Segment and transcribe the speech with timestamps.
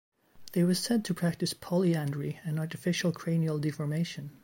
[0.53, 4.31] They were said to practice Polyandry and Artificial cranial deformation.